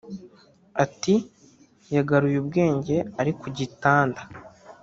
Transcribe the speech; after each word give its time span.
Ati 0.83 1.13
“Yagaruye 1.95 2.37
ubwenge 2.39 2.95
ari 3.19 3.31
ku 3.39 3.47
gitanda 3.57 4.21